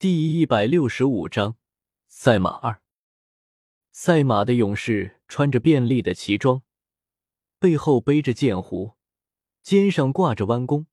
[0.00, 1.56] 第一百六十五章
[2.06, 2.80] 赛马二。
[3.90, 6.62] 赛马的勇士穿着便利的旗装，
[7.58, 8.92] 背后背着剑壶，
[9.60, 10.86] 肩上挂着弯弓，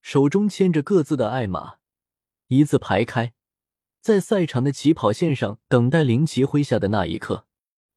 [0.00, 1.78] 手中牵着各自的爱马，
[2.46, 3.34] 一字排开，
[4.00, 7.48] 在赛场的起跑线上等待灵旗挥下的那一刻。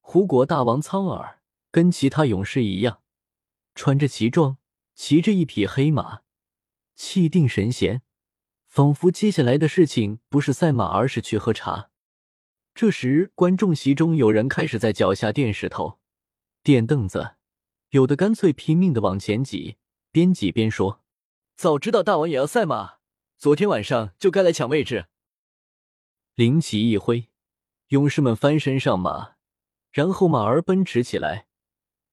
[0.00, 1.40] 胡国大王苍耳
[1.70, 3.00] 跟其他勇士一样，
[3.74, 4.58] 穿着旗装，
[4.94, 6.20] 骑着一匹黑马，
[6.94, 8.02] 气定神闲。
[8.74, 11.90] 仿佛接下来的事情不是赛马，而是去喝茶。
[12.74, 16.00] 这时，观众席中有人开始在脚下垫石头、
[16.64, 17.36] 垫凳子，
[17.90, 19.76] 有的干脆拼命的往前挤，
[20.10, 21.04] 边挤边说
[21.54, 22.94] ：“早知道大王也要赛马，
[23.38, 25.06] 昨天晚上就该来抢位置。”
[26.34, 27.28] 灵旗一挥，
[27.90, 29.34] 勇士们翻身上马，
[29.92, 31.46] 然后马儿奔驰起来，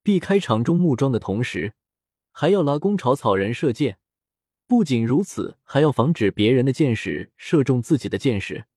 [0.03, 1.73] 避开场中木桩的同时，
[2.31, 3.97] 还要拉弓朝草人射箭。
[4.71, 8.67] 不仅如此，还要防止别人的箭矢射中自己的箭矢。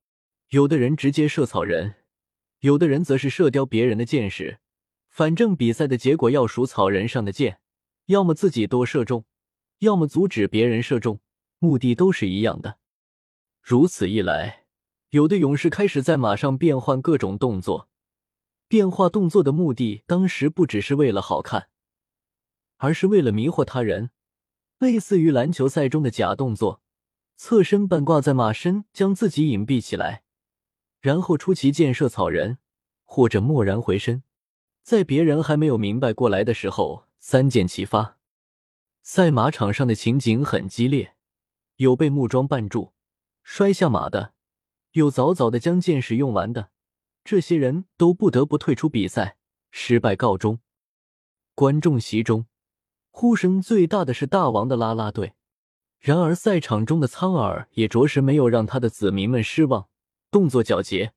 [0.48, 1.94] 有的人直接射草人，
[2.58, 4.58] 有的人则是射掉别人的箭矢。
[5.08, 7.60] 反正比赛的结果要数草人上的箭，
[8.06, 9.24] 要么自己多射中，
[9.78, 11.20] 要么阻止别人射中，
[11.60, 12.78] 目的都是一样的。
[13.62, 14.64] 如此一来，
[15.10, 17.88] 有的勇士开始在马上变换各种动作。
[18.66, 21.68] 变化动作的目的，当时不只是为了好看，
[22.78, 24.10] 而是为了迷惑他人。
[24.78, 26.82] 类似于篮球赛中的假动作，
[27.36, 30.24] 侧身半挂在马身，将自己隐蔽起来，
[31.00, 32.58] 然后出奇箭射草人，
[33.04, 34.22] 或者蓦然回身，
[34.82, 38.18] 在别人还没有明白过来的时候，三箭齐发。
[39.02, 41.14] 赛马场上的情景很激烈，
[41.76, 42.92] 有被木桩绊住
[43.42, 44.34] 摔下马的，
[44.92, 46.70] 有早早的将箭使用完的，
[47.24, 49.36] 这些人都不得不退出比赛，
[49.70, 50.60] 失败告终。
[51.54, 52.46] 观众席中。
[53.16, 55.34] 呼声最大的是大王的啦啦队，
[56.00, 59.86] 然而赛场中的苍耳也着实没有让他的子民们失望，
[60.32, 61.12] 动作矫捷，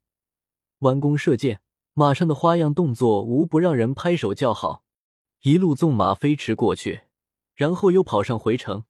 [0.81, 1.59] 弯弓射箭，
[1.95, 4.83] 马上的花样动作无不让人拍手叫好，
[5.41, 7.02] 一路纵马飞驰过去，
[7.55, 8.83] 然后又跑上回程，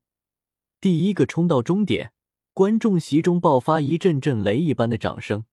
[0.81, 2.12] 第一个冲到终点，
[2.51, 5.46] 观众席中爆发一阵阵雷一般的掌声。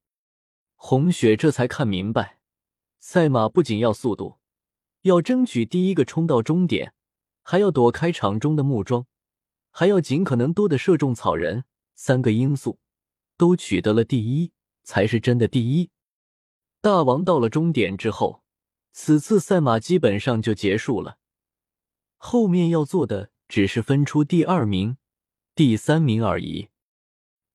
[0.75, 2.41] 红雪这才看明白，
[2.99, 4.39] 赛马不仅要速度，
[5.03, 6.93] 要争取第一个冲到终点。
[7.47, 9.07] 还要躲开场中的木桩，
[9.71, 12.79] 还要尽可能多的射中草人，三个因素
[13.37, 15.91] 都取得了第一，才是真的第一。
[16.81, 18.43] 大王到了终点之后，
[18.93, 21.19] 此次赛马基本上就结束了，
[22.17, 24.97] 后面要做的只是分出第二名、
[25.55, 26.71] 第三名而已。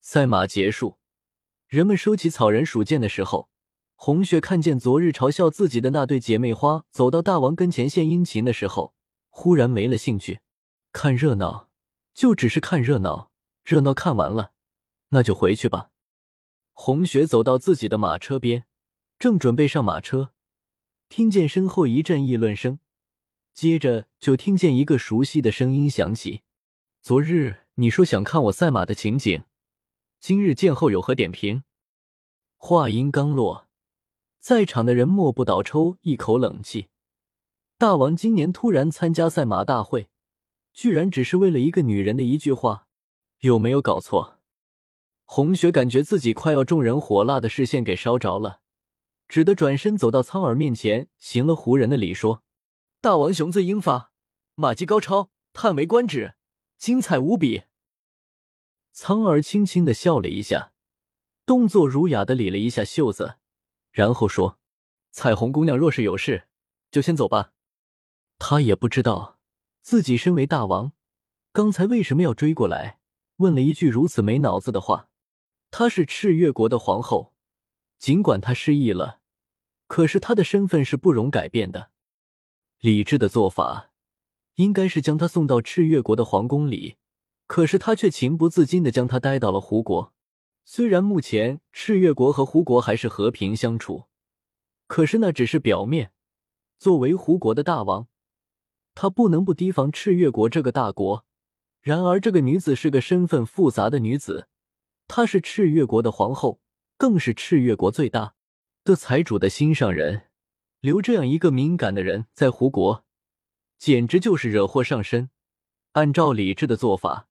[0.01, 0.99] 赛马结束，
[1.67, 3.49] 人们收起草人数箭的时候，
[3.95, 8.93] 红雪看见昨日嘲笑自己的那对姐妹花走到大王跟前献殷勤的时候。
[9.41, 10.41] 忽然没了兴趣，
[10.91, 11.69] 看热闹
[12.13, 13.31] 就只是看热闹，
[13.63, 14.51] 热闹看完了，
[15.11, 15.91] 那就回去吧。
[16.73, 18.65] 红雪走到自己的马车边，
[19.17, 20.33] 正准备上马车，
[21.07, 22.79] 听见身后一阵议论声，
[23.53, 26.41] 接着就听见一个熟悉的声音响起
[27.01, 29.45] ：“昨日你说想看我赛马的情景，
[30.19, 31.63] 今日见后有何点评？”
[32.59, 33.69] 话音刚落，
[34.41, 36.89] 在场的人莫不倒抽一口冷气。
[37.79, 40.09] 大王今年突然参加赛马大会，
[40.73, 42.87] 居然只是为了一个女人的一句话，
[43.39, 44.41] 有没有搞错？
[45.23, 48.59] 红雪感觉自己快要众人火辣的视线给烧着了，
[49.29, 52.43] 只得转身走到苍耳面前，行了胡人的礼，说
[52.99, 54.11] ：“大王雄姿英发，
[54.55, 56.35] 马技高超，叹为观止，
[56.77, 57.63] 精彩无比。”
[58.91, 60.73] 苍耳轻轻的笑了一下，
[61.45, 63.35] 动作儒雅的理了一下袖子，
[63.93, 64.59] 然后说
[65.11, 66.49] ：“彩虹姑娘若是有事，
[66.91, 67.53] 就先走吧。”
[68.39, 69.37] 他也不知道
[69.81, 70.93] 自己身为大王，
[71.51, 72.99] 刚才为什么要追过来，
[73.35, 75.09] 问了一句如此没脑子的话。
[75.69, 77.33] 她是赤月国的皇后，
[77.99, 79.19] 尽管她失忆了，
[79.85, 81.91] 可是她的身份是不容改变的。
[82.79, 83.91] 理智的做法
[84.55, 86.95] 应该是将她送到赤月国的皇宫里，
[87.45, 90.13] 可是他却情不自禁的将她带到了胡国。
[90.65, 94.05] 虽然目前赤月国和胡国还是和平相处，
[94.87, 96.13] 可是那只是表面。
[96.79, 98.07] 作为胡国的大王。
[99.01, 101.25] 他不能不提防赤月国这个大国。
[101.79, 104.49] 然而，这个女子是个身份复杂的女子，
[105.07, 106.59] 她是赤月国的皇后，
[106.97, 108.33] 更是赤月国最大
[108.83, 110.23] 的财主的心上人。
[110.81, 113.05] 留这样一个敏感的人在胡国，
[113.77, 115.29] 简直就是惹祸上身。
[115.93, 117.29] 按照理智的做法，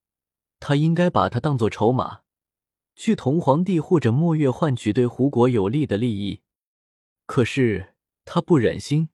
[0.58, 2.20] 他应该把她当做筹码，
[2.96, 6.40] 去同皇帝或者墨月换取对胡国有利的利益。
[7.26, 7.92] 可是
[8.24, 9.10] 他不忍心。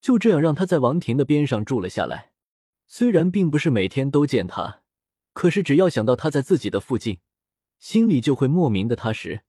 [0.00, 2.32] 就这样让他在王庭的边上住了下来。
[2.86, 4.82] 虽然并不是每天都见他，
[5.32, 7.20] 可是只要想到他在自己的附近，
[7.78, 9.42] 心里就会莫名的踏实。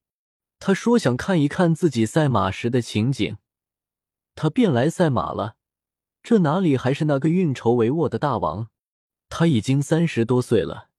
[0.58, 3.38] 他说想看一看自己赛马时的情景，
[4.36, 5.56] 他便来赛马了。
[6.22, 8.68] 这哪里还是那个运筹帷幄的大王？
[9.28, 10.90] 他已经三十多岁了，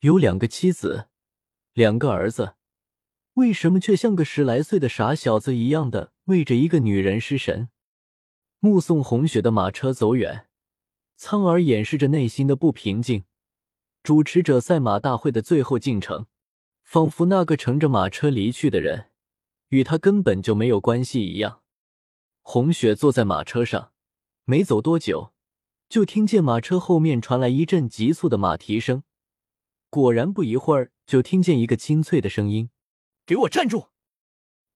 [0.00, 1.08] 有两个妻子，
[1.72, 2.54] 两个儿子，
[3.32, 7.68] 为什么却像个十来岁的傻小子一样的为着一个女人失神？
[8.64, 10.46] 目送红雪的马车走远，
[11.16, 13.24] 苍耳掩饰着内心的不平静，
[14.02, 16.24] 主持者赛马大会的最后进程。
[16.82, 19.10] 仿佛那个乘着马车离去的人，
[19.68, 21.60] 与他根本就没有关系一样。
[22.40, 23.92] 红雪坐在马车上，
[24.44, 25.34] 没走多久，
[25.90, 29.02] 就听见马车后面传来一阵急促的马蹄声。
[29.90, 32.70] 果然，不一会儿就听见一个清脆的声音
[33.26, 33.88] ：“给我站住！”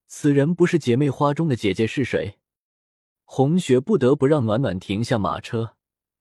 [0.06, 2.38] 此人不是姐妹花中的姐姐是谁？
[3.30, 5.76] 红雪不得不让暖暖停下马车，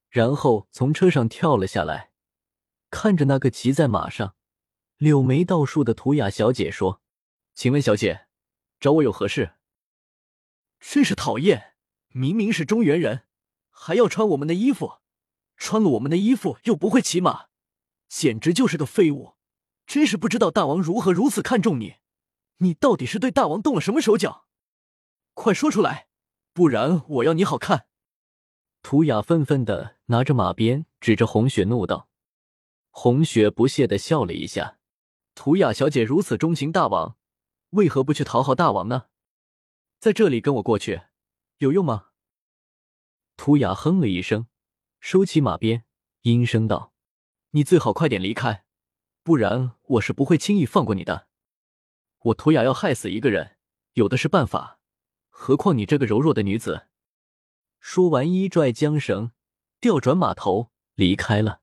[0.09, 2.11] 然后从车上跳了下来，
[2.91, 4.35] 看着那个骑在马上。
[4.97, 7.01] 柳眉倒竖的图雅小姐说
[7.55, 8.27] ：“请问小姐，
[8.77, 9.53] 找我有何事？”
[10.81, 11.75] 真是讨厌！
[12.09, 13.23] 明明是中原人，
[13.69, 14.99] 还要穿我们的衣服，
[15.55, 17.45] 穿了我们的衣服又不会骑马，
[18.09, 19.35] 简直就是个废物！
[19.85, 21.95] 真是不知道大王如何如此看重你，
[22.57, 24.45] 你到底是对大王动了什么手脚？
[25.33, 26.06] 快说出来，
[26.57, 27.85] 不然我要你好看！
[28.81, 32.09] 图雅愤愤的拿着马鞭指着红雪怒道。
[32.89, 34.79] 红雪不屑的笑了一下。
[35.35, 37.15] 图雅小姐如此钟情大王，
[37.69, 39.03] 为何不去讨好大王呢？
[39.99, 41.03] 在这里跟我过去，
[41.59, 42.07] 有用吗？
[43.35, 44.47] 图雅哼了一声，
[44.99, 45.83] 收起马鞭，
[46.23, 46.91] 阴声道
[47.53, 48.65] ：“你最好快点离开，
[49.21, 51.27] 不然我是不会轻易放过你的。
[52.17, 53.57] 我图雅要害死一个人，
[53.93, 54.79] 有的是办法，
[55.39, 56.87] 何况你这个柔弱的女子。”
[57.79, 59.31] 说完，一拽缰绳，
[59.79, 61.61] 调转马头离开了。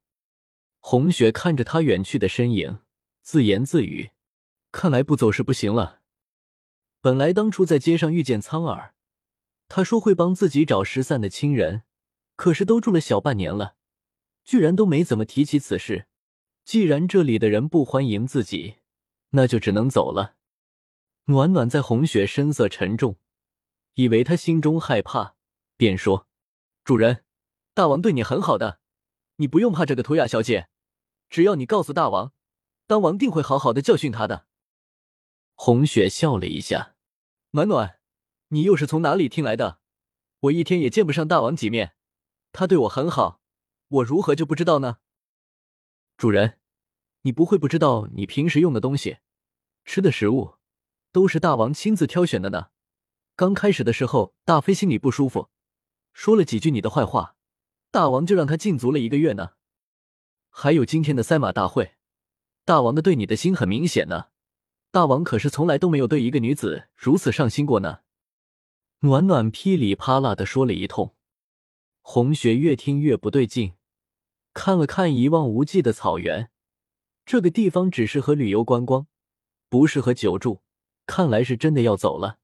[0.79, 2.79] 红雪看着他远去的身影。
[3.21, 4.11] 自言自语
[4.71, 6.03] ：“看来不走是不行了。
[7.00, 8.94] 本来当初在街上遇见苍耳，
[9.67, 11.82] 他说会帮自己找失散的亲人，
[12.37, 13.76] 可是都住了小半年了，
[14.44, 16.06] 居然都没怎么提起此事。
[16.65, 18.76] 既然这里的人不欢迎自己，
[19.31, 20.37] 那就只能走了。”
[21.26, 23.17] 暖暖在红雪神色沉重，
[23.94, 25.35] 以为他心中害怕，
[25.76, 26.26] 便说
[26.85, 27.25] ：“主人，
[27.75, 28.81] 大王对你很好的，
[29.37, 30.69] 你不用怕这个图雅小姐，
[31.29, 32.32] 只要你告诉大王。”
[32.87, 34.46] 当王定会好好的教训他的。
[35.55, 36.96] 红雪笑了一下，
[37.52, 37.99] 暖暖，
[38.49, 39.81] 你又是从哪里听来的？
[40.40, 41.94] 我一天也见不上大王几面，
[42.52, 43.40] 他对我很好，
[43.88, 44.99] 我如何就不知道呢？
[46.19, 46.58] 主人，
[47.23, 49.17] 你不会不知道，你平时用的东西、
[49.87, 50.56] 吃的食物，
[51.11, 52.69] 都是大王亲自挑选的呢。
[53.36, 55.48] 刚开始的时候，大飞心里不舒服，
[56.12, 57.34] 说了几句你的坏话，
[57.90, 59.54] 大王就让他禁足了一个月呢。
[60.50, 61.94] 还有今天的赛马大会。
[62.64, 64.26] 大王的对你的心很明显呢，
[64.92, 68.02] 大王可是从来都没有对一个女子如此上心过呢。
[69.00, 71.16] 暖暖噼里啪啦的说了一通，
[72.02, 73.75] 红雪越听越不对劲，
[74.52, 76.50] 看了看一望无际的草原，
[77.26, 79.08] 这个地方只适合旅游观光，
[79.69, 80.62] 不适合久住，
[81.04, 82.38] 看来是真的要走了。